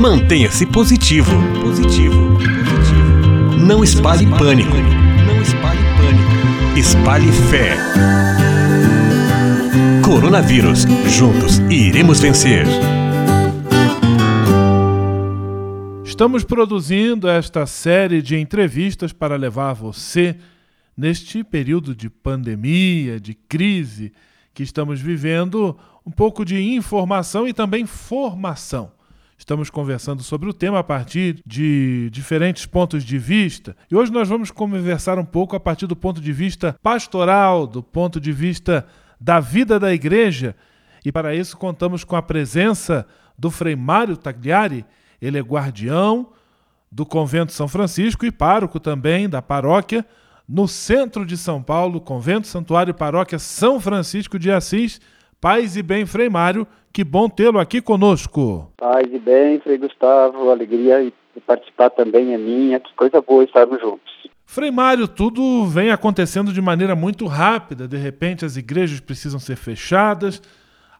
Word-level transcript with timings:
Mantenha-se 0.00 0.64
positivo. 0.64 1.30
Positivo. 1.60 2.38
Positivo. 2.38 3.58
Não 3.58 3.84
espalhe 3.84 4.26
pânico. 4.26 4.74
Não 5.26 5.42
espalhe 5.42 5.80
pânico. 5.98 6.78
Espalhe 6.78 7.30
fé. 7.50 7.76
Coronavírus. 10.02 10.84
Juntos 11.06 11.58
iremos 11.68 12.18
vencer. 12.18 12.64
Estamos 16.02 16.44
produzindo 16.44 17.28
esta 17.28 17.66
série 17.66 18.22
de 18.22 18.38
entrevistas 18.38 19.12
para 19.12 19.36
levar 19.36 19.74
você, 19.74 20.34
neste 20.96 21.44
período 21.44 21.94
de 21.94 22.08
pandemia, 22.08 23.20
de 23.20 23.34
crise 23.34 24.14
que 24.54 24.62
estamos 24.62 24.98
vivendo, 24.98 25.78
um 26.06 26.10
pouco 26.10 26.42
de 26.42 26.58
informação 26.58 27.46
e 27.46 27.52
também 27.52 27.84
formação. 27.84 28.98
Estamos 29.40 29.70
conversando 29.70 30.22
sobre 30.22 30.50
o 30.50 30.52
tema 30.52 30.80
a 30.80 30.84
partir 30.84 31.40
de 31.46 32.10
diferentes 32.12 32.66
pontos 32.66 33.02
de 33.02 33.16
vista. 33.16 33.74
E 33.90 33.96
hoje 33.96 34.12
nós 34.12 34.28
vamos 34.28 34.50
conversar 34.50 35.18
um 35.18 35.24
pouco 35.24 35.56
a 35.56 35.60
partir 35.60 35.86
do 35.86 35.96
ponto 35.96 36.20
de 36.20 36.30
vista 36.30 36.76
pastoral, 36.82 37.66
do 37.66 37.82
ponto 37.82 38.20
de 38.20 38.32
vista 38.32 38.86
da 39.18 39.40
vida 39.40 39.80
da 39.80 39.94
igreja. 39.94 40.54
E 41.02 41.10
para 41.10 41.34
isso 41.34 41.56
contamos 41.56 42.04
com 42.04 42.16
a 42.16 42.22
presença 42.22 43.06
do 43.38 43.50
Frei 43.50 43.74
Mário 43.74 44.14
Tagliari. 44.14 44.84
Ele 45.22 45.38
é 45.38 45.42
guardião 45.42 46.34
do 46.92 47.06
Convento 47.06 47.52
São 47.52 47.66
Francisco 47.66 48.26
e 48.26 48.30
pároco 48.30 48.78
também 48.78 49.26
da 49.26 49.40
paróquia 49.40 50.04
no 50.46 50.68
centro 50.68 51.24
de 51.24 51.38
São 51.38 51.62
Paulo, 51.62 51.98
Convento 51.98 52.46
Santuário 52.46 52.92
Paróquia 52.92 53.38
São 53.38 53.80
Francisco 53.80 54.38
de 54.38 54.50
Assis. 54.50 55.00
Paz 55.40 55.74
e 55.74 55.82
bem, 55.82 56.04
Frei 56.04 56.28
Mário, 56.28 56.66
que 56.92 57.02
bom 57.02 57.26
tê-lo 57.26 57.58
aqui 57.58 57.80
conosco. 57.80 58.70
Paz 58.76 59.06
e 59.10 59.18
bem, 59.18 59.58
Frei 59.60 59.78
Gustavo, 59.78 60.50
alegria 60.50 61.02
de 61.02 61.40
participar 61.40 61.88
também 61.88 62.34
é 62.34 62.36
minha, 62.36 62.78
que 62.78 62.92
coisa 62.94 63.22
boa 63.22 63.42
estarmos 63.42 63.80
juntos. 63.80 64.12
Frei 64.44 64.70
Mário, 64.70 65.08
tudo 65.08 65.64
vem 65.64 65.90
acontecendo 65.90 66.52
de 66.52 66.60
maneira 66.60 66.94
muito 66.94 67.26
rápida, 67.26 67.88
de 67.88 67.96
repente 67.96 68.44
as 68.44 68.58
igrejas 68.58 69.00
precisam 69.00 69.40
ser 69.40 69.56
fechadas, 69.56 70.42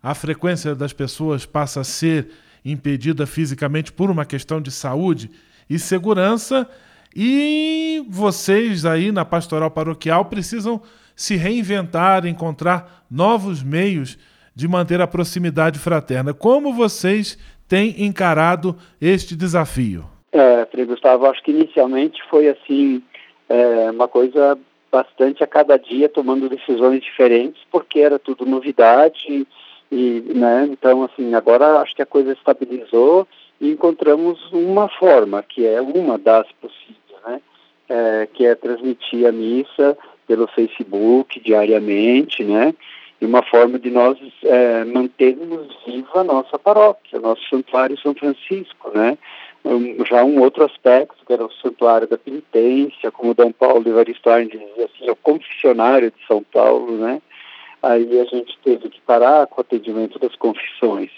a 0.02 0.14
frequência 0.14 0.74
das 0.74 0.94
pessoas 0.94 1.44
passa 1.44 1.82
a 1.82 1.84
ser 1.84 2.30
impedida 2.64 3.26
fisicamente 3.26 3.92
por 3.92 4.10
uma 4.10 4.24
questão 4.24 4.58
de 4.58 4.70
saúde 4.70 5.30
e 5.68 5.78
segurança, 5.78 6.66
e 7.14 8.06
vocês 8.08 8.86
aí 8.86 9.12
na 9.12 9.24
pastoral 9.24 9.70
paroquial 9.70 10.24
precisam 10.24 10.80
se 11.14 11.36
reinventar, 11.36 12.24
encontrar 12.24 13.04
novos 13.10 13.62
meios 13.62 14.16
de 14.60 14.68
manter 14.68 15.00
a 15.00 15.06
proximidade 15.06 15.78
fraterna. 15.78 16.34
Como 16.34 16.74
vocês 16.74 17.38
têm 17.66 18.04
encarado 18.04 18.76
este 19.00 19.34
desafio? 19.34 20.04
É, 20.30 20.66
Frei 20.70 20.84
Gustavo, 20.84 21.24
acho 21.24 21.42
que 21.42 21.50
inicialmente 21.50 22.20
foi 22.28 22.46
assim, 22.46 23.02
é, 23.48 23.90
uma 23.90 24.06
coisa 24.06 24.58
bastante 24.92 25.42
a 25.42 25.46
cada 25.46 25.78
dia 25.78 26.10
tomando 26.10 26.46
decisões 26.46 27.02
diferentes, 27.02 27.62
porque 27.72 28.00
era 28.00 28.18
tudo 28.18 28.44
novidade 28.44 29.46
e, 29.90 30.20
né, 30.34 30.68
então 30.70 31.04
assim, 31.04 31.34
agora 31.34 31.80
acho 31.80 31.96
que 31.96 32.02
a 32.02 32.06
coisa 32.06 32.32
estabilizou 32.32 33.26
e 33.58 33.70
encontramos 33.70 34.52
uma 34.52 34.90
forma, 34.90 35.42
que 35.42 35.66
é 35.66 35.80
uma 35.80 36.18
das 36.18 36.46
possíveis, 36.60 36.98
né, 37.26 37.40
é, 37.88 38.28
que 38.30 38.44
é 38.44 38.54
transmitir 38.54 39.26
a 39.26 39.32
missa 39.32 39.96
pelo 40.26 40.46
Facebook 40.48 41.40
diariamente, 41.40 42.44
né, 42.44 42.74
e 43.20 43.26
uma 43.26 43.42
forma 43.42 43.78
de 43.78 43.90
nós 43.90 44.18
é, 44.42 44.84
mantermos 44.84 45.68
viva 45.86 46.20
a 46.20 46.24
nossa 46.24 46.58
paróquia, 46.58 47.20
nosso 47.20 47.42
santuário 47.48 48.00
São 48.00 48.14
Francisco, 48.14 48.90
né? 48.94 49.18
Já 50.08 50.24
um 50.24 50.40
outro 50.40 50.64
aspecto, 50.64 51.24
que 51.26 51.32
era 51.32 51.44
o 51.44 51.52
santuário 51.52 52.08
da 52.08 52.16
penitência, 52.16 53.10
como 53.10 53.34
Dom 53.34 53.52
Paulo 53.52 53.86
Evaristo 53.86 54.30
Arnes 54.30 54.50
dizia 54.50 54.86
assim, 54.86 55.06
é 55.06 55.12
o 55.12 55.16
confessionário 55.16 56.10
de 56.10 56.26
São 56.26 56.42
Paulo, 56.42 56.96
né? 56.96 57.20
Aí 57.82 58.20
a 58.20 58.24
gente 58.24 58.58
teve 58.64 58.88
que 58.88 59.00
parar 59.02 59.46
com 59.46 59.60
o 59.60 59.60
atendimento 59.60 60.18
das 60.18 60.34
confissões. 60.36 61.10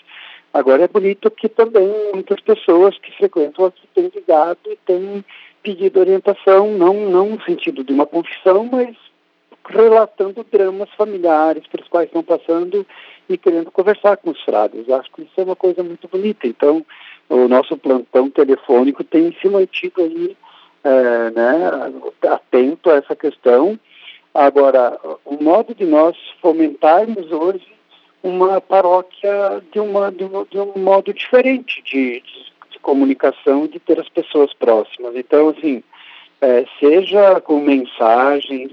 Agora 0.52 0.82
é 0.82 0.88
bonito 0.88 1.30
que 1.30 1.48
também 1.48 1.88
muitas 2.12 2.40
pessoas 2.40 2.98
que 2.98 3.16
frequentam 3.16 3.66
aqui 3.66 3.86
têm 3.94 4.10
ligado 4.14 4.58
e 4.66 4.76
têm 4.84 5.24
pedido 5.62 6.00
orientação, 6.00 6.72
não, 6.72 6.94
não 7.08 7.30
no 7.30 7.42
sentido 7.42 7.84
de 7.84 7.92
uma 7.92 8.06
confissão, 8.06 8.68
mas 8.70 8.96
relatando 9.68 10.44
dramas 10.50 10.90
familiares 10.96 11.66
pelos 11.66 11.88
quais 11.88 12.06
estão 12.06 12.22
passando 12.22 12.86
e 13.28 13.38
querendo 13.38 13.70
conversar 13.70 14.16
com 14.16 14.30
os 14.30 14.42
frades. 14.42 14.88
Acho 14.88 15.10
que 15.12 15.22
isso 15.22 15.32
é 15.36 15.44
uma 15.44 15.56
coisa 15.56 15.82
muito 15.82 16.08
bonita. 16.08 16.46
Então, 16.46 16.84
o 17.28 17.48
nosso 17.48 17.76
plantão 17.76 18.28
telefônico 18.30 19.04
tem 19.04 19.34
se 19.40 19.48
mantido 19.48 20.02
aí, 20.02 20.36
é, 20.84 21.30
né, 21.30 21.92
atento 22.28 22.90
a 22.90 22.96
essa 22.96 23.14
questão. 23.14 23.78
Agora, 24.34 24.98
o 25.24 25.42
modo 25.42 25.74
de 25.74 25.84
nós 25.84 26.16
fomentarmos 26.40 27.30
hoje 27.30 27.72
uma 28.22 28.60
paróquia 28.60 29.62
de, 29.72 29.80
uma, 29.80 30.10
de, 30.10 30.24
um, 30.24 30.44
de 30.44 30.58
um 30.58 30.72
modo 30.76 31.12
diferente 31.12 31.82
de, 31.82 32.20
de, 32.20 32.52
de, 32.70 32.78
comunicação, 32.78 33.66
de 33.66 33.78
ter 33.80 33.98
as 34.00 34.08
pessoas 34.08 34.54
próximas. 34.54 35.14
Então, 35.16 35.48
assim, 35.48 35.82
é, 36.40 36.64
seja 36.78 37.40
com 37.40 37.60
mensagens, 37.60 38.72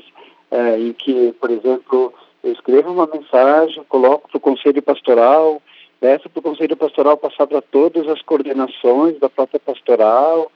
é, 0.51 0.79
em 0.79 0.93
que, 0.93 1.33
por 1.33 1.49
exemplo, 1.51 2.13
eu 2.43 2.51
escrevo 2.51 2.91
uma 2.91 3.07
mensagem, 3.07 3.83
coloco 3.85 4.29
para 4.29 4.37
o 4.37 4.41
Conselho 4.41 4.81
Pastoral, 4.81 5.61
peço 5.99 6.29
para 6.29 6.39
o 6.39 6.43
Conselho 6.43 6.75
Pastoral 6.75 7.17
passar 7.17 7.47
para 7.47 7.61
todas 7.61 8.07
as 8.07 8.21
coordenações 8.21 9.19
da 9.19 9.29
própria 9.29 9.59
pastoral, 9.59 10.51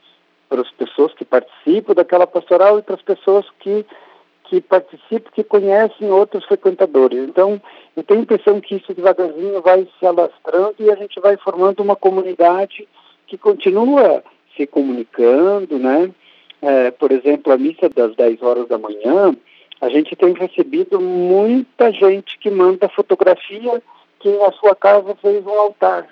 para 0.50 0.62
as 0.62 0.72
pessoas 0.72 1.14
que 1.14 1.26
participam 1.26 1.94
daquela 1.94 2.28
pastoral 2.28 2.80
e 2.80 2.82
para 2.82 2.96
as 2.96 3.02
pessoas 3.02 3.46
que, 3.60 3.86
que 4.46 4.62
participam, 4.62 5.32
que 5.34 5.44
conhecem 5.44 6.12
outros 6.12 6.46
frequentadores. 6.46 7.28
Então, 7.28 7.62
eu 7.98 8.04
tenho 8.04 8.20
a 8.20 8.24
impressão 8.24 8.62
que 8.62 8.76
isso 8.76 8.94
devagarzinho 8.94 9.62
vai 9.62 9.88
se 10.00 10.06
alastrando 10.06 10.76
e 10.80 10.92
a 10.92 10.96
gente 10.96 11.20
vai 11.20 11.38
formando 11.38 11.82
uma 11.82 11.96
comunidade 11.96 12.88
que 13.28 13.38
continua 13.38 14.24
se 14.56 14.68
comunicando, 14.68 15.78
né? 15.80 16.12
É, 16.62 16.92
por 16.92 17.12
exemplo, 17.12 17.52
a 17.52 17.58
missa 17.58 17.90
das 17.90 18.16
10 18.16 18.42
horas 18.42 18.68
da 18.68 18.78
manhã, 18.78 19.36
a 19.84 19.90
gente 19.90 20.16
tem 20.16 20.34
recebido 20.34 21.00
muita 21.00 21.92
gente 21.92 22.40
que 22.40 22.50
manda 22.50 22.88
fotografia 22.88 23.82
que 24.20 24.30
na 24.38 24.50
sua 24.54 24.74
casa 24.74 25.14
fez 25.22 25.46
um 25.46 25.60
altar. 25.60 26.08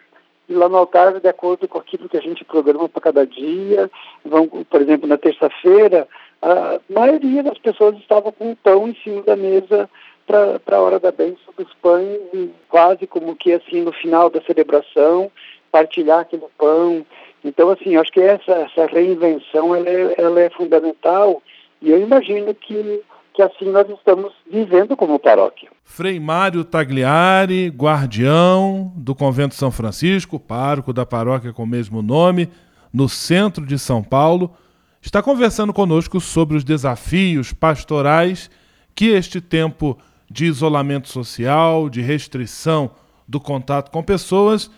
E 0.49 0.53
lá 0.53 0.67
no 0.67 0.75
altar, 0.75 1.21
de 1.21 1.27
acordo 1.29 1.65
com 1.69 1.77
aquilo 1.77 2.09
que 2.09 2.17
a 2.17 2.21
gente 2.21 2.43
programa 2.43 2.89
para 2.89 3.01
cada 3.01 3.25
dia, 3.25 3.89
vão, 4.25 4.45
por 4.45 4.81
exemplo, 4.81 5.07
na 5.07 5.17
terça-feira, 5.17 6.05
a 6.41 6.79
maioria 6.89 7.41
das 7.43 7.57
pessoas 7.59 7.95
estava 7.97 8.29
com 8.33 8.51
o 8.51 8.55
pão 8.57 8.89
em 8.89 8.95
cima 8.95 9.21
da 9.21 9.37
mesa 9.37 9.89
para 10.25 10.77
a 10.77 10.81
hora 10.81 10.99
da 10.99 11.11
bênção 11.11 11.53
dos 11.57 11.73
pães, 11.75 12.19
quase 12.67 13.07
como 13.07 13.37
que 13.37 13.53
assim 13.53 13.81
no 13.81 13.93
final 13.93 14.29
da 14.29 14.41
celebração, 14.41 15.31
partilhar 15.71 16.19
aquele 16.19 16.45
pão. 16.57 17.05
Então, 17.45 17.69
assim, 17.69 17.95
acho 17.95 18.11
que 18.11 18.19
essa, 18.19 18.51
essa 18.51 18.85
reinvenção 18.87 19.73
ela 19.73 19.89
é, 19.89 20.15
ela 20.17 20.41
é 20.41 20.49
fundamental 20.49 21.41
e 21.81 21.89
eu 21.89 21.99
imagino 21.99 22.53
que 22.53 23.01
que 23.33 23.41
assim 23.41 23.69
nós 23.71 23.89
estamos 23.89 24.33
vivendo 24.51 24.95
como 24.95 25.17
paróquia. 25.19 25.69
Frei 25.83 26.19
Mário 26.19 26.63
Tagliari, 26.63 27.69
guardião 27.69 28.91
do 28.95 29.15
Convento 29.15 29.55
São 29.55 29.71
Francisco, 29.71 30.39
pároco 30.39 30.93
da 30.93 31.05
paróquia 31.05 31.53
com 31.53 31.63
o 31.63 31.67
mesmo 31.67 32.01
nome, 32.01 32.49
no 32.93 33.07
centro 33.07 33.65
de 33.65 33.79
São 33.79 34.03
Paulo, 34.03 34.53
está 35.01 35.21
conversando 35.21 35.73
conosco 35.73 36.19
sobre 36.19 36.57
os 36.57 36.63
desafios 36.63 37.53
pastorais 37.53 38.49
que 38.93 39.07
este 39.07 39.39
tempo 39.39 39.97
de 40.29 40.45
isolamento 40.45 41.09
social, 41.09 41.89
de 41.89 42.01
restrição 42.01 42.91
do 43.27 43.39
contato 43.39 43.91
com 43.91 44.03
pessoas, 44.03 44.69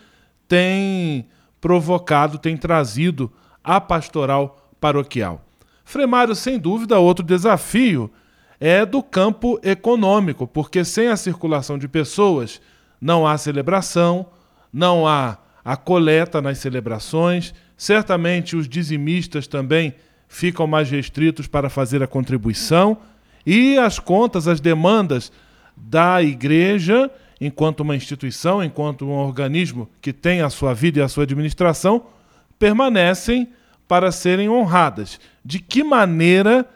tem 0.48 1.28
provocado, 1.60 2.38
tem 2.38 2.56
trazido 2.56 3.32
à 3.62 3.80
pastoral 3.80 4.68
paroquial. 4.80 5.42
Frei 5.84 6.06
Mário, 6.06 6.34
sem 6.34 6.58
dúvida, 6.58 6.98
outro 6.98 7.24
desafio 7.24 8.10
é 8.60 8.84
do 8.86 9.02
campo 9.02 9.58
econômico, 9.62 10.46
porque 10.46 10.84
sem 10.84 11.08
a 11.08 11.16
circulação 11.16 11.78
de 11.78 11.88
pessoas 11.88 12.60
não 13.00 13.26
há 13.26 13.36
celebração, 13.36 14.26
não 14.72 15.06
há 15.06 15.38
a 15.64 15.76
coleta 15.76 16.42
nas 16.42 16.58
celebrações, 16.58 17.54
certamente 17.76 18.56
os 18.56 18.68
dizimistas 18.68 19.46
também 19.46 19.94
ficam 20.28 20.66
mais 20.66 20.90
restritos 20.90 21.46
para 21.46 21.70
fazer 21.70 22.02
a 22.02 22.06
contribuição 22.06 22.98
e 23.46 23.78
as 23.78 23.98
contas, 23.98 24.48
as 24.48 24.60
demandas 24.60 25.30
da 25.76 26.22
igreja, 26.22 27.10
enquanto 27.40 27.80
uma 27.80 27.96
instituição, 27.96 28.62
enquanto 28.62 29.06
um 29.06 29.12
organismo 29.12 29.88
que 30.00 30.12
tem 30.12 30.40
a 30.40 30.50
sua 30.50 30.74
vida 30.74 30.98
e 30.98 31.02
a 31.02 31.08
sua 31.08 31.24
administração, 31.24 32.06
permanecem 32.58 33.48
para 33.86 34.10
serem 34.10 34.48
honradas. 34.48 35.20
De 35.44 35.58
que 35.58 35.84
maneira 35.84 36.66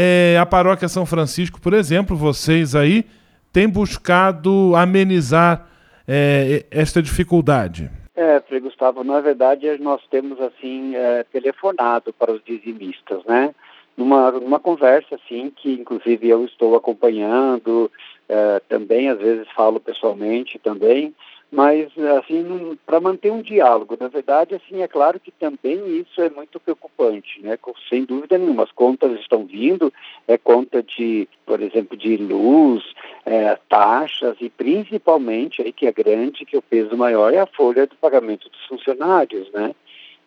é, 0.00 0.38
a 0.38 0.46
paróquia 0.46 0.86
São 0.86 1.04
Francisco, 1.04 1.60
por 1.60 1.74
exemplo, 1.74 2.16
vocês 2.16 2.76
aí 2.76 3.04
têm 3.52 3.68
buscado 3.68 4.76
amenizar 4.76 5.66
é, 6.06 6.64
esta 6.70 7.02
dificuldade? 7.02 7.90
É, 8.14 8.38
Frei 8.42 8.60
Gustavo, 8.60 9.02
na 9.02 9.20
verdade 9.20 9.66
nós 9.80 10.00
temos 10.08 10.40
assim 10.40 10.94
é, 10.94 11.24
telefonado 11.24 12.12
para 12.12 12.30
os 12.30 12.40
dizimistas, 12.44 13.24
né? 13.24 13.52
Numa, 13.96 14.30
numa 14.30 14.60
conversa 14.60 15.16
assim 15.16 15.52
que 15.56 15.72
inclusive 15.72 16.28
eu 16.28 16.44
estou 16.44 16.76
acompanhando, 16.76 17.90
é, 18.28 18.62
também 18.68 19.08
às 19.08 19.18
vezes 19.18 19.48
falo 19.50 19.80
pessoalmente 19.80 20.60
também, 20.60 21.12
mas 21.50 21.90
assim 22.18 22.78
para 22.84 23.00
manter 23.00 23.32
um 23.32 23.40
diálogo 23.40 23.96
na 23.98 24.08
verdade 24.08 24.54
assim 24.54 24.82
é 24.82 24.88
claro 24.88 25.18
que 25.18 25.30
também 25.30 25.98
isso 25.98 26.20
é 26.20 26.28
muito 26.28 26.60
preocupante 26.60 27.40
né? 27.40 27.58
Sem 27.88 28.04
dúvida 28.04 28.36
nenhuma 28.36 28.64
as 28.64 28.72
contas 28.72 29.18
estão 29.18 29.46
vindo 29.46 29.92
é 30.26 30.36
conta 30.36 30.82
de 30.82 31.26
por 31.46 31.62
exemplo 31.62 31.96
de 31.96 32.18
luz 32.18 32.84
é, 33.24 33.58
taxas 33.68 34.36
e 34.40 34.50
principalmente 34.50 35.62
aí 35.62 35.72
que 35.72 35.86
é 35.86 35.92
grande 35.92 36.44
que 36.44 36.56
o 36.56 36.62
peso 36.62 36.94
maior 36.96 37.32
é 37.32 37.38
a 37.38 37.46
folha 37.46 37.86
de 37.86 37.96
pagamento 37.96 38.50
dos 38.50 38.66
funcionários 38.66 39.50
né? 39.52 39.74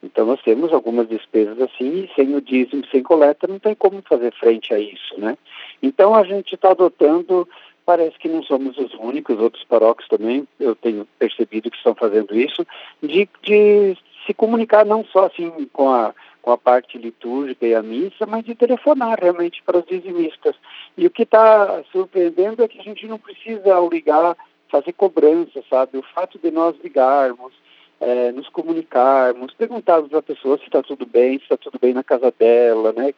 Então 0.04 0.26
nós 0.26 0.42
temos 0.42 0.74
algumas 0.74 1.08
despesas 1.08 1.62
assim 1.62 2.06
e 2.06 2.12
sem 2.16 2.34
o 2.36 2.42
dízimo 2.42 2.84
sem 2.88 3.04
coleta 3.04 3.48
não 3.48 3.60
tem 3.60 3.76
como 3.76 4.02
fazer 4.02 4.34
frente 4.34 4.74
a 4.74 4.80
isso 4.80 5.20
né? 5.20 5.38
Então 5.84 6.16
a 6.16 6.24
gente 6.24 6.56
está 6.56 6.72
adotando 6.72 7.48
Parece 7.86 8.18
que 8.18 8.30
não 8.30 8.44
somos 8.44 8.78
os 8.78 8.94
únicos, 8.94 9.40
outros 9.40 9.64
paróquios 9.64 10.08
também, 10.08 10.48
eu 10.60 10.76
tenho 10.76 11.08
percebido 11.18 11.70
que 11.70 11.78
estão 11.78 11.96
fazendo 11.96 12.36
isso, 12.36 12.66
de, 13.02 13.28
de 13.42 13.98
se 14.26 14.34
comunicar 14.34 14.86
não 14.86 15.04
só 15.06 15.26
assim 15.26 15.68
com 15.74 15.90
a, 15.90 16.14
com 16.42 16.52
a 16.52 16.58
parte 16.58 16.98
litúrgica 16.98 17.66
e 17.66 17.74
a 17.74 17.82
missa, 17.82 18.26
mas 18.26 18.46
de 18.46 18.56
telefonar 18.56 19.20
realmente 19.20 19.62
para 19.64 19.80
os 19.80 19.86
dizimistas. 19.86 20.56
E 20.98 21.06
o 21.06 21.12
que 21.12 21.24
está 21.24 21.84
surpreendendo 21.92 22.64
é 22.64 22.68
que 22.68 22.80
a 22.80 22.84
gente 22.84 23.08
não 23.08 23.18
precisa 23.18 23.80
ligar, 23.92 24.38
fazer 24.70 24.94
cobrança, 24.94 25.64
sabe? 25.70 25.98
O 25.98 26.04
fato 26.04 26.40
de 26.40 26.52
nós 26.52 26.76
ligarmos, 26.84 27.54
é, 28.00 28.32
nos 28.32 28.50
comunicarmos, 28.50 29.54
perguntarmos 29.54 30.14
a 30.14 30.22
pessoa 30.22 30.58
se 30.58 30.66
está 30.66 30.82
tudo 30.82 31.06
bem, 31.06 31.38
se 31.38 31.44
está 31.44 31.58
tudo 31.58 31.78
bem 31.80 31.94
na 31.94 32.04
casa 32.04 32.34
dela, 32.38 32.92
né? 32.94 33.14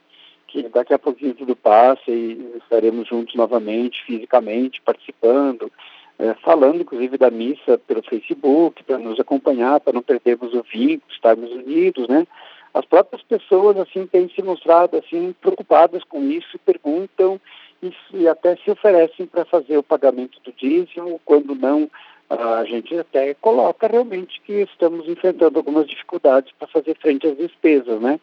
Que 0.54 0.70
daqui 0.70 0.94
a 0.94 1.00
pouquinho 1.00 1.34
tudo 1.34 1.56
passa 1.56 2.12
e 2.12 2.58
estaremos 2.58 3.08
juntos 3.08 3.34
novamente, 3.34 4.04
fisicamente, 4.06 4.80
participando, 4.82 5.72
é, 6.20 6.36
falando 6.36 6.82
inclusive 6.82 7.18
da 7.18 7.32
missa 7.32 7.80
pelo 7.88 8.04
Facebook, 8.04 8.84
para 8.84 9.00
nos 9.00 9.20
acompanhar, 9.20 9.80
para 9.80 9.94
não 9.94 10.04
perdermos 10.04 10.54
o 10.54 10.62
vínculo, 10.62 11.12
estarmos 11.12 11.52
unidos, 11.52 12.08
né? 12.08 12.28
As 12.72 12.86
próprias 12.86 13.24
pessoas, 13.24 13.78
assim, 13.78 14.06
têm 14.06 14.30
se 14.30 14.44
mostrado, 14.44 14.98
assim, 14.98 15.34
preocupadas 15.42 16.04
com 16.04 16.24
isso, 16.24 16.60
perguntam 16.60 17.42
e, 17.82 17.92
e 18.14 18.28
até 18.28 18.56
se 18.58 18.70
oferecem 18.70 19.26
para 19.26 19.46
fazer 19.46 19.78
o 19.78 19.84
pagamento 19.84 20.40
do 20.44 20.52
dízimo, 20.52 21.20
quando 21.26 21.56
não, 21.56 21.90
a 22.30 22.64
gente 22.66 22.96
até 22.98 23.34
coloca 23.36 23.88
realmente 23.88 24.40
que 24.42 24.62
estamos 24.62 25.08
enfrentando 25.08 25.58
algumas 25.58 25.88
dificuldades 25.88 26.52
para 26.58 26.68
fazer 26.68 26.96
frente 26.98 27.28
às 27.28 27.38
despesas, 27.38 28.00
né? 28.00 28.20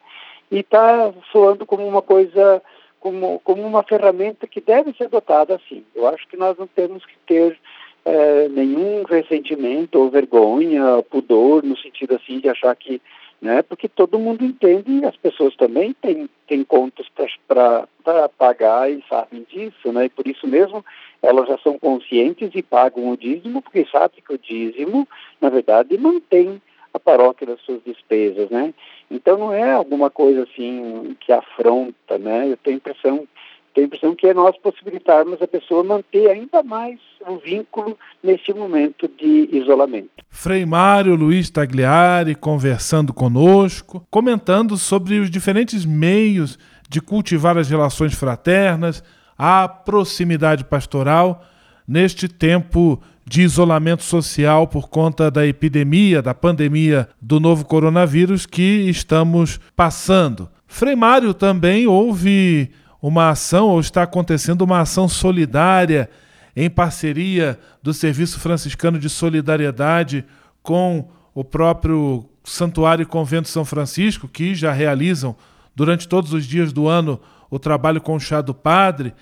E 0.50 0.58
está 0.60 1.12
soando 1.30 1.64
como 1.64 1.86
uma 1.86 2.02
coisa, 2.02 2.62
como, 2.98 3.40
como 3.44 3.62
uma 3.62 3.82
ferramenta 3.82 4.46
que 4.46 4.60
deve 4.60 4.92
ser 4.94 5.04
adotada 5.04 5.54
assim. 5.54 5.84
Eu 5.94 6.06
acho 6.06 6.26
que 6.28 6.36
nós 6.36 6.58
não 6.58 6.66
temos 6.66 7.04
que 7.06 7.14
ter 7.26 7.58
é, 8.04 8.48
nenhum 8.48 9.02
ressentimento 9.04 9.98
ou 9.98 10.10
vergonha, 10.10 11.02
pudor, 11.08 11.62
no 11.62 11.76
sentido 11.76 12.14
assim 12.16 12.40
de 12.40 12.48
achar 12.48 12.74
que, 12.74 13.00
né, 13.40 13.62
porque 13.62 13.88
todo 13.88 14.18
mundo 14.18 14.44
entende 14.44 14.90
e 14.90 15.04
as 15.04 15.16
pessoas 15.16 15.54
também 15.56 15.94
têm, 15.94 16.28
têm 16.46 16.64
contas 16.64 17.06
para 17.46 18.28
pagar 18.36 18.90
e 18.90 19.02
sabem 19.08 19.46
disso, 19.48 19.92
né, 19.92 20.06
e 20.06 20.08
por 20.08 20.26
isso 20.26 20.46
mesmo 20.46 20.84
elas 21.22 21.48
já 21.48 21.58
são 21.58 21.78
conscientes 21.78 22.50
e 22.54 22.62
pagam 22.62 23.10
o 23.10 23.16
dízimo, 23.16 23.60
porque 23.60 23.86
sabem 23.92 24.22
que 24.26 24.32
o 24.32 24.38
dízimo, 24.38 25.06
na 25.40 25.50
verdade, 25.50 25.96
mantém 25.98 26.60
a 26.92 26.98
paróquia 26.98 27.46
das 27.46 27.60
suas 27.60 27.80
despesas, 27.84 28.50
né? 28.50 28.74
Então 29.10 29.38
não 29.38 29.52
é 29.52 29.72
alguma 29.72 30.10
coisa 30.10 30.42
assim 30.42 31.16
que 31.20 31.32
afronta, 31.32 32.18
né? 32.18 32.48
Eu 32.50 32.56
tenho 32.56 32.76
impressão, 32.76 33.26
tenho 33.74 33.86
impressão 33.86 34.14
que 34.14 34.26
é 34.26 34.34
nós 34.34 34.56
possibilitarmos 34.58 35.40
a 35.40 35.48
pessoa 35.48 35.82
manter 35.82 36.28
ainda 36.30 36.62
mais 36.62 36.98
um 37.26 37.38
vínculo 37.38 37.98
nesse 38.22 38.52
momento 38.52 39.08
de 39.08 39.48
isolamento. 39.52 40.10
Frei 40.28 40.64
Mário 40.64 41.14
Luiz 41.14 41.50
Tagliari 41.50 42.34
conversando 42.34 43.12
conosco, 43.12 44.06
comentando 44.10 44.76
sobre 44.76 45.18
os 45.18 45.30
diferentes 45.30 45.84
meios 45.84 46.58
de 46.88 47.00
cultivar 47.00 47.56
as 47.56 47.70
relações 47.70 48.14
fraternas, 48.14 49.02
a 49.38 49.68
proximidade 49.68 50.64
pastoral 50.64 51.44
neste 51.86 52.28
tempo 52.28 53.00
de 53.30 53.42
isolamento 53.42 54.02
social 54.02 54.66
por 54.66 54.88
conta 54.88 55.30
da 55.30 55.46
epidemia, 55.46 56.20
da 56.20 56.34
pandemia 56.34 57.08
do 57.22 57.38
novo 57.38 57.64
coronavírus 57.64 58.44
que 58.44 58.90
estamos 58.90 59.60
passando. 59.76 60.50
Frei 60.66 60.96
Mário 60.96 61.32
também 61.32 61.86
houve 61.86 62.72
uma 63.00 63.30
ação, 63.30 63.68
ou 63.68 63.78
está 63.78 64.02
acontecendo 64.02 64.62
uma 64.62 64.80
ação 64.80 65.08
solidária 65.08 66.10
em 66.56 66.68
parceria 66.68 67.56
do 67.80 67.94
Serviço 67.94 68.40
Franciscano 68.40 68.98
de 68.98 69.08
Solidariedade 69.08 70.24
com 70.60 71.08
o 71.32 71.44
próprio 71.44 72.28
Santuário 72.42 73.04
e 73.04 73.06
Convento 73.06 73.48
São 73.48 73.64
Francisco, 73.64 74.26
que 74.26 74.56
já 74.56 74.72
realizam 74.72 75.36
durante 75.72 76.08
todos 76.08 76.32
os 76.32 76.44
dias 76.44 76.72
do 76.72 76.88
ano 76.88 77.20
o 77.48 77.60
trabalho 77.60 78.00
com 78.00 78.16
o 78.16 78.20
chá 78.20 78.40
do 78.40 78.52
padre 78.52 79.14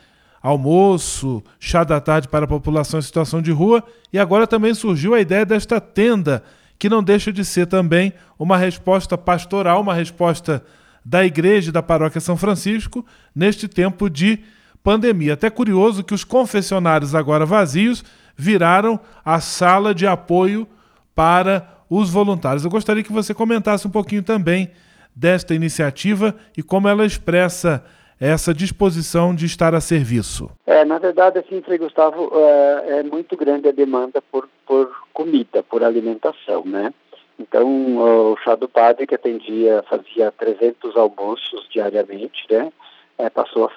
almoço, 0.43 1.43
chá 1.59 1.85
da 1.85 2.01
tarde 2.01 2.29
para 2.29 2.45
a 2.45 2.49
população 2.49 2.99
em 2.99 3.03
situação 3.03 3.43
de 3.43 3.51
rua, 3.51 3.83
e 4.13 4.19
agora 4.19 4.47
também 4.47 4.75
surgiu 4.75 5.15
a 5.15 5.21
ideia 5.21 5.45
desta 5.45 5.81
tenda, 5.81 6.43
que 6.79 6.89
não 6.89 7.03
deixa 7.03 7.33
de 7.33 7.45
ser 7.45 7.67
também 7.67 8.13
uma 8.39 8.57
resposta 8.57 9.19
pastoral, 9.19 9.81
uma 9.81 9.95
resposta 9.95 10.65
da 11.05 11.25
igreja 11.25 11.73
da 11.73 11.83
paróquia 11.83 12.21
São 12.21 12.37
Francisco 12.37 13.05
neste 13.35 13.67
tempo 13.67 14.09
de 14.09 14.41
pandemia. 14.83 15.35
Até 15.35 15.51
curioso 15.51 16.05
que 16.05 16.15
os 16.15 16.25
confessionários 16.25 17.15
agora 17.15 17.45
vazios 17.45 18.05
viraram 18.37 19.01
a 19.25 19.41
sala 19.41 19.95
de 19.95 20.07
apoio 20.07 20.69
para 21.15 21.69
os 21.91 22.11
voluntários. 22.11 22.65
Eu 22.65 22.71
gostaria 22.71 23.03
que 23.03 23.13
você 23.13 23.35
comentasse 23.35 23.87
um 23.87 23.91
pouquinho 23.91 24.23
também 24.23 24.71
desta 25.15 25.55
iniciativa 25.55 26.35
e 26.57 26.63
como 26.63 26.87
ela 26.87 27.05
expressa 27.05 27.83
essa 28.21 28.53
disposição 28.53 29.35
de 29.35 29.47
estar 29.47 29.75
a 29.75 29.81
serviço? 29.81 30.51
É, 30.67 30.85
na 30.85 30.99
verdade, 30.99 31.39
assim, 31.39 31.63
Frei 31.63 31.79
Gustavo, 31.79 32.31
é, 32.35 32.99
é 32.99 33.03
muito 33.03 33.37
grande 33.37 33.69
a 33.69 33.73
demanda 33.73 34.21
por, 34.21 34.49
por 34.67 34.91
comida, 35.13 35.63
por 35.63 35.83
alimentação, 35.85 36.65
né? 36.65 36.93
Então, 37.39 37.99
o 37.99 38.37
chá 38.43 38.57
do 38.57 38.69
padre, 38.69 39.07
que 39.07 39.15
atendia, 39.15 39.85
fazia 39.89 40.33
300 40.33 40.97
almoços 40.97 41.69
diariamente, 41.71 42.45
né? 42.51 42.73
É, 43.17 43.31
passou 43.31 43.71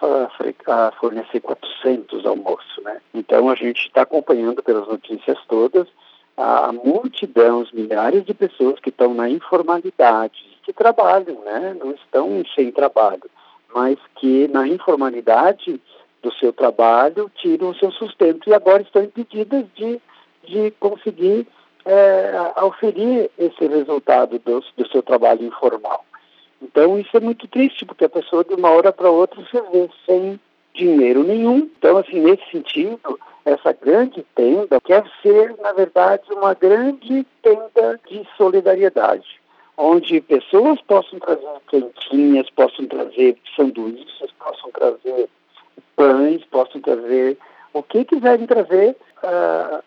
a, 0.68 0.92
fornecer 1.00 1.40
400 1.40 2.26
almoços, 2.26 2.84
né? 2.84 3.00
Então, 3.14 3.50
a 3.50 3.56
gente 3.56 3.86
está 3.88 4.02
acompanhando 4.02 4.64
pelas 4.64 4.88
notícias 4.88 5.38
todas 5.48 5.88
a 6.38 6.72
multidão, 6.72 7.60
os 7.60 7.72
milhares 7.72 8.26
de 8.26 8.34
pessoas 8.34 8.80
que 8.80 8.90
estão 8.90 9.14
na 9.14 9.30
informalidade, 9.30 10.58
que 10.64 10.74
trabalham, 10.74 11.40
né? 11.44 11.76
Não 11.80 11.92
estão 11.92 12.44
sem 12.56 12.72
trabalho 12.72 13.30
mas 13.74 13.98
que 14.16 14.48
na 14.48 14.68
informalidade 14.68 15.82
do 16.22 16.32
seu 16.34 16.54
trabalho 16.54 17.32
tiram 17.36 17.70
o 17.70 17.76
seu 17.76 17.92
sustento 17.92 18.50
e 18.50 18.54
agora 18.54 18.82
estão 18.82 19.04
impedidas 19.04 19.66
de, 19.76 20.00
de 20.44 20.72
conseguir 20.80 21.48
é, 21.84 22.64
oferir 22.64 23.32
esse 23.38 23.66
resultado 23.68 24.38
do, 24.40 24.64
do 24.78 24.88
seu 24.90 25.02
trabalho 25.02 25.46
informal. 25.46 26.06
Então 26.62 27.00
isso 27.00 27.16
é 27.18 27.20
muito 27.20 27.48
triste, 27.48 27.86
porque 27.86 28.06
a 28.06 28.10
pessoa 28.10 28.44
de 28.44 28.54
uma 28.54 28.70
hora 28.70 28.94
para 28.94 29.10
outra 29.10 29.44
se 29.50 29.60
vê 29.72 29.90
sem 30.06 30.40
dinheiro 30.76 31.24
nenhum. 31.24 31.70
Então, 31.78 31.98
assim, 31.98 32.20
nesse 32.20 32.44
sentido, 32.52 33.20
essa 33.44 33.74
grande 33.74 34.24
tenda 34.36 34.80
quer 34.80 35.04
ser, 35.24 35.56
na 35.60 35.74
verdade, 35.74 36.24
uma 36.32 36.54
grande 36.54 37.26
tenda 37.42 38.00
de 38.08 38.26
solidariedade 38.38 39.41
onde 39.82 40.22
pessoas 40.22 40.80
possam 40.82 41.20
trazer 41.20 41.48
quentinhas, 41.68 42.48
possam 42.52 42.86
trazer 42.86 43.36
sanduíches, 43.56 44.32
possam 44.38 44.70
trazer 44.72 45.28
pães, 45.96 46.46
possam 46.46 46.80
trazer 46.82 47.38
o 47.74 47.82
que 47.82 48.06
quiserem 48.06 48.46
trazer, 48.46 48.96
uh, 49.24 49.84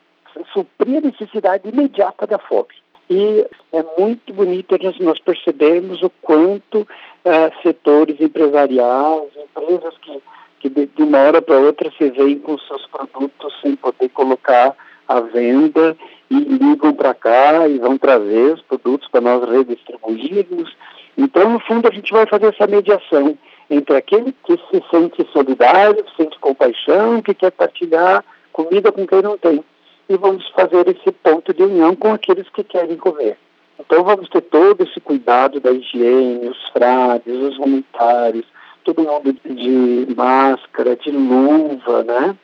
suprir 0.52 0.98
a 0.98 1.00
necessidade 1.00 1.68
imediata 1.68 2.26
da 2.26 2.38
fome. 2.38 2.74
E 3.08 3.46
é 3.72 3.84
muito 3.98 4.32
bonito 4.32 4.76
nós, 4.82 4.98
nós 4.98 5.20
percebemos 5.20 6.02
o 6.02 6.10
quanto 6.22 6.80
uh, 6.80 7.62
setores 7.62 8.20
empresariais, 8.20 9.30
empresas 9.36 9.96
que, 9.98 10.22
que 10.58 10.68
de, 10.70 10.86
de 10.86 11.02
uma 11.02 11.18
hora 11.18 11.40
para 11.40 11.58
outra 11.58 11.92
se 11.96 12.10
veem 12.10 12.40
com 12.40 12.58
seus 12.58 12.84
produtos 12.86 13.54
sem 13.60 13.76
poder 13.76 14.08
colocar 14.08 14.74
à 15.06 15.20
venda 15.20 15.96
e 16.30 16.38
ligam 16.38 16.92
para 16.92 17.14
cá 17.14 17.68
e 17.68 17.78
vão 17.78 17.98
trazer 17.98 18.54
os 18.54 18.62
produtos 18.62 19.08
para 19.08 19.20
nós 19.20 19.48
redistribuirmos. 19.48 20.74
Então, 21.16 21.50
no 21.50 21.60
fundo, 21.60 21.88
a 21.88 21.92
gente 21.92 22.12
vai 22.12 22.26
fazer 22.26 22.46
essa 22.46 22.66
mediação 22.66 23.38
entre 23.70 23.96
aquele 23.96 24.34
que 24.44 24.56
se 24.56 24.82
sente 24.90 25.26
solidário, 25.32 26.02
que 26.02 26.16
sente 26.16 26.38
compaixão, 26.38 27.22
que 27.22 27.34
quer 27.34 27.50
partilhar 27.50 28.24
comida 28.52 28.92
com 28.92 29.06
quem 29.06 29.22
não 29.22 29.38
tem. 29.38 29.64
E 30.08 30.16
vamos 30.16 30.46
fazer 30.50 30.86
esse 30.88 31.10
ponto 31.12 31.52
de 31.54 31.62
união 31.62 31.96
com 31.96 32.12
aqueles 32.12 32.48
que 32.50 32.62
querem 32.62 32.96
comer. 32.96 33.38
Então 33.78 34.04
vamos 34.04 34.28
ter 34.28 34.42
todo 34.42 34.82
esse 34.82 35.00
cuidado 35.00 35.60
da 35.60 35.72
higiene, 35.72 36.48
os 36.48 36.68
frades, 36.68 37.34
os 37.34 37.56
voluntários, 37.56 38.46
todo 38.84 39.02
mundo 39.02 39.32
de 39.44 40.14
máscara, 40.14 40.94
de 40.94 41.10
luva, 41.10 42.04
né? 42.04 42.36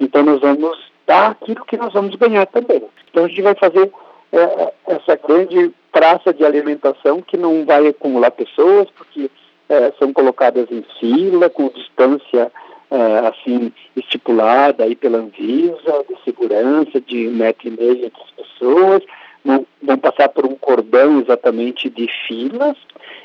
Então 0.00 0.22
nós 0.22 0.40
vamos 0.40 0.91
dar 1.06 1.32
aquilo 1.32 1.64
que 1.64 1.76
nós 1.76 1.92
vamos 1.92 2.14
ganhar 2.16 2.46
também. 2.46 2.82
Então 3.10 3.24
a 3.24 3.28
gente 3.28 3.42
vai 3.42 3.54
fazer 3.54 3.90
é, 4.32 4.72
essa 4.86 5.16
grande 5.16 5.72
praça 5.90 6.32
de 6.32 6.44
alimentação 6.44 7.20
que 7.20 7.36
não 7.36 7.64
vai 7.64 7.86
acumular 7.86 8.30
pessoas, 8.30 8.88
porque 8.96 9.30
é, 9.68 9.92
são 9.98 10.12
colocadas 10.12 10.66
em 10.70 10.84
fila, 10.98 11.50
com 11.50 11.68
distância 11.68 12.50
é, 12.90 13.26
assim 13.26 13.72
estipulada 13.96 14.84
aí 14.84 14.94
pela 14.94 15.18
Anvisa, 15.18 16.04
de 16.08 16.24
segurança, 16.24 17.00
de 17.00 17.28
metro 17.28 17.68
e 17.68 17.70
meio 17.70 18.06
entre 18.06 18.22
as 18.22 18.30
pessoas, 18.30 19.02
não 19.44 19.66
vão 19.82 19.98
passar 19.98 20.28
por 20.28 20.46
um 20.46 20.54
cordão 20.54 21.20
exatamente 21.20 21.90
de 21.90 22.08
filas, 22.26 22.76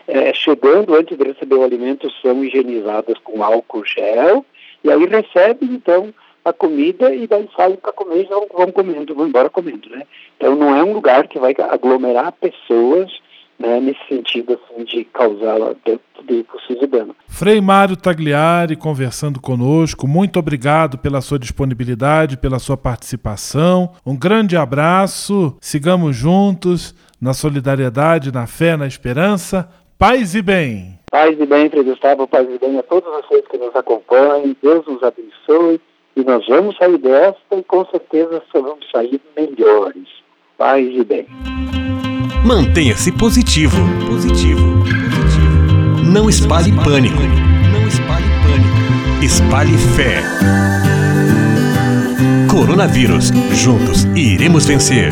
é, 0.08 0.34
chegando 0.34 0.96
antes 0.96 1.18
de 1.18 1.24
receber 1.24 1.56
o 1.56 1.64
alimento 1.64 2.10
são 2.22 2.44
higienizadas 2.44 3.18
com 3.24 3.44
álcool 3.44 3.86
gel, 3.86 4.46
e 4.84 4.92
aí 4.92 5.06
recebem 5.06 5.70
então 5.70 6.14
a 6.50 6.54
comida 6.54 7.14
e 7.14 7.28
daí 7.28 7.48
saem 7.56 7.76
para 7.76 7.92
comer 7.92 8.24
e 8.24 8.28
vão, 8.28 8.48
vão 8.54 8.72
comendo, 8.72 9.14
vão 9.14 9.28
embora 9.28 9.50
comendo, 9.50 9.90
né? 9.90 10.04
Então 10.38 10.56
não 10.56 10.76
é 10.76 10.84
um 10.84 10.94
lugar 10.94 11.28
que 11.28 11.40
vai 11.40 11.54
aglomerar 11.70 12.32
pessoas 12.34 13.12
né, 13.60 13.80
nesse 13.80 14.00
sentido 14.08 14.54
assim, 14.54 14.84
de 14.84 15.04
causar 15.06 15.58
de 16.24 16.44
possível 16.44 16.88
dano. 16.88 17.16
Frei 17.28 17.60
Mário 17.60 17.98
Tagliari 17.98 18.76
conversando 18.76 19.42
conosco, 19.42 20.08
muito 20.08 20.38
obrigado 20.38 20.98
pela 20.98 21.22
sua 21.22 21.40
disponibilidade, 21.40 22.38
pela 22.38 22.60
sua 22.60 22.78
participação. 22.78 23.92
Um 24.06 24.16
grande 24.16 24.56
abraço, 24.56 25.58
sigamos 25.60 26.16
juntos 26.16 26.94
na 27.20 27.34
solidariedade, 27.34 28.32
na 28.32 28.46
fé, 28.46 28.78
na 28.78 28.86
esperança. 28.86 29.68
Paz 29.98 30.36
e 30.36 30.42
bem. 30.42 31.00
Paz 31.10 31.40
e 31.40 31.46
bem, 31.46 31.70
Frei 31.70 31.84
Gustavo, 31.84 32.28
paz 32.28 32.48
e 32.48 32.60
bem 32.60 32.78
a 32.78 32.84
todos 32.84 33.10
vocês 33.10 33.44
que 33.48 33.58
nos 33.58 33.76
acompanham. 33.76 34.56
Deus 34.62 34.86
nos 34.86 35.02
abençoe 35.02 35.82
e 36.18 36.24
nós 36.24 36.46
vamos 36.48 36.76
sair 36.78 36.98
desta 36.98 37.56
e 37.56 37.64
com 37.64 37.86
certeza 37.86 38.42
vamos 38.52 38.90
sair 38.92 39.22
melhores. 39.38 40.08
Paz 40.58 40.84
e 40.84 41.04
bem. 41.04 41.28
Mantenha-se 42.44 43.12
positivo. 43.12 43.78
Positivo. 44.08 44.60
Positivo. 44.84 46.04
Não 46.12 46.28
espalhe 46.28 46.72
pânico. 46.84 47.22
Não 47.72 47.88
espalhe 47.88 48.26
pânico. 48.42 49.24
Espalhe 49.24 49.78
fé. 49.78 50.24
Coronavírus. 52.50 53.30
Juntos 53.54 54.06
iremos 54.16 54.66
vencer. 54.66 55.12